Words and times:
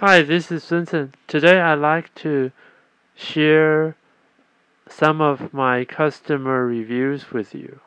Hi, 0.00 0.22
this 0.22 0.50
is 0.50 0.64
Vincent. 0.64 1.14
Today 1.26 1.60
I'd 1.60 1.74
like 1.74 2.14
to 2.14 2.52
share 3.14 3.96
some 4.88 5.20
of 5.20 5.52
my 5.52 5.84
customer 5.84 6.64
reviews 6.64 7.30
with 7.32 7.54
you. 7.54 7.80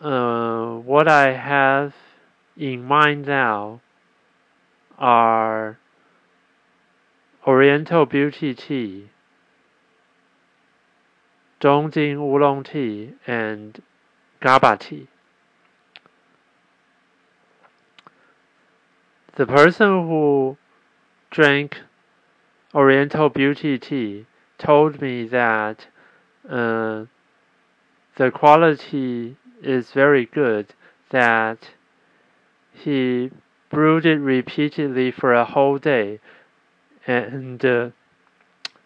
Uh, 0.00 0.78
what 0.78 1.06
I 1.06 1.34
have 1.34 1.94
in 2.56 2.82
mind 2.84 3.26
now 3.26 3.80
are 4.98 5.78
Oriental 7.46 8.06
Beauty 8.06 8.54
Tea, 8.54 9.10
Tung 11.60 11.92
Ting 11.92 12.16
Oolong 12.16 12.64
Tea, 12.64 13.12
and 13.24 13.80
GABA 14.40 14.78
Tea. 14.78 15.06
The 19.36 19.46
person 19.46 20.08
who 20.08 20.56
drank 21.30 21.82
Oriental 22.74 23.28
Beauty 23.28 23.78
Tea 23.78 24.24
told 24.56 25.02
me 25.02 25.28
that 25.28 25.88
uh, 26.48 27.04
the 28.16 28.30
quality 28.30 29.36
is 29.62 29.90
very 29.90 30.24
good, 30.24 30.68
that 31.10 31.72
he 32.72 33.30
brewed 33.68 34.06
it 34.06 34.20
repeatedly 34.20 35.10
for 35.10 35.34
a 35.34 35.44
whole 35.44 35.76
day, 35.76 36.18
and 37.06 37.62
uh, 37.62 37.90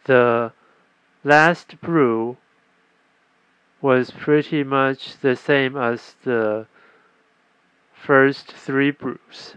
the 0.07 0.51
last 1.23 1.81
brew 1.81 2.39
was 3.81 4.11
pretty 4.11 4.65
much 4.65 5.17
the 5.19 5.37
same 5.37 5.77
as 5.77 6.17
the 6.25 6.67
first 7.95 8.51
three 8.51 8.91
brews 8.91 9.55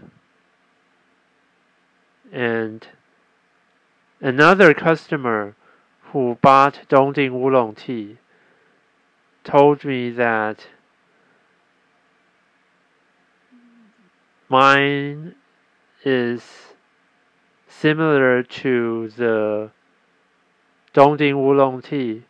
and 2.32 2.86
another 4.20 4.74
customer 4.74 5.54
who 6.12 6.38
bought 6.40 6.80
Tung 6.88 7.14
Ting 7.14 7.32
Oolong 7.32 7.74
tea 7.74 8.18
told 9.44 9.84
me 9.84 10.10
that 10.10 10.66
mine 14.48 15.34
is 16.04 16.42
similar 17.68 18.42
to 18.42 19.10
the 19.16 19.70
Tung 20.92 21.18
Ting 21.18 21.34
Oolong 21.34 21.82
tea 21.82 22.24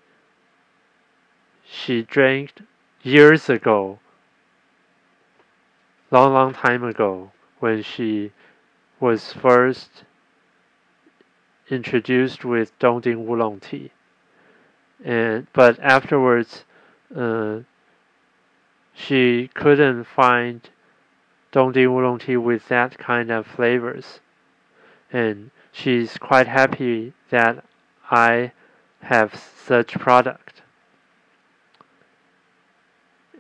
she 1.67 2.03
drank 2.03 2.63
years 3.03 3.49
ago, 3.49 3.99
long, 6.11 6.33
long 6.33 6.53
time 6.55 6.85
ago, 6.85 7.33
when 7.59 7.83
she 7.83 8.33
was 9.05 9.35
first 9.35 9.91
introduced 11.69 12.43
with 12.43 12.73
Tung 12.79 13.03
Ting 13.03 13.29
Oolong 13.29 13.61
tea, 13.61 13.91
and 15.05 15.47
but 15.53 15.79
afterwards, 15.81 16.65
uh, 17.15 17.59
she 18.95 19.51
couldn't 19.53 20.05
find 20.05 20.71
Tung 21.53 21.75
Ting 21.75 21.89
Oolong 21.89 22.19
tea 22.19 22.39
with 22.39 22.69
that 22.69 22.97
kind 22.97 23.31
of 23.31 23.47
flavors, 23.47 24.21
and 25.13 25.51
she's 25.71 26.17
quite 26.17 26.47
happy 26.47 27.13
that 27.29 27.63
I 28.11 28.53
have 29.03 29.35
such 29.35 29.99
product. 29.99 30.63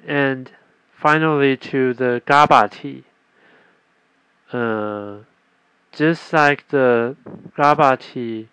And 0.07 0.51
finally, 0.93 1.57
to 1.57 1.95
the 1.95 2.21
GABA 2.27 2.69
tea. 2.69 3.05
Uh, 4.53 5.21
just 5.97 6.33
like 6.33 6.69
the 6.69 7.17
tea 8.01 8.49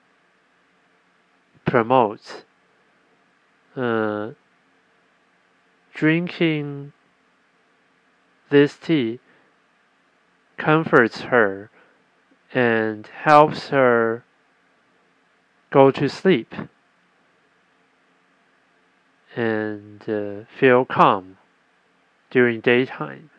promotes, 1.65 2.43
uh, 3.75 4.31
drinking 5.93 6.93
this 8.49 8.77
tea 8.77 9.19
comforts 10.57 11.21
her 11.21 11.69
and 12.53 13.07
helps 13.07 13.69
her 13.69 14.23
go 15.71 15.89
to 15.89 16.09
sleep 16.09 16.53
and 19.35 20.07
uh, 20.09 20.43
feel 20.59 20.83
calm 20.85 21.37
during 22.29 22.59
daytime. 22.59 23.29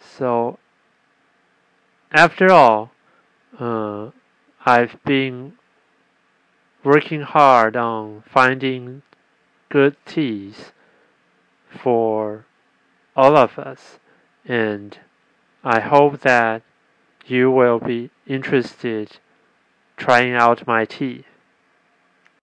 So, 0.00 0.58
after 2.12 2.50
all, 2.50 2.92
uh, 3.58 4.10
I've 4.64 5.02
been 5.04 5.54
working 6.84 7.22
hard 7.22 7.76
on 7.76 8.22
finding 8.26 9.02
good 9.68 9.96
teas 10.06 10.72
for 11.68 12.46
all 13.16 13.36
of 13.36 13.58
us, 13.58 13.98
and 14.44 14.98
I 15.64 15.80
hope 15.80 16.20
that 16.20 16.62
you 17.26 17.50
will 17.50 17.78
be 17.78 18.10
interested 18.26 19.18
trying 19.96 20.34
out 20.34 20.66
my 20.66 20.84
tea. 20.84 21.24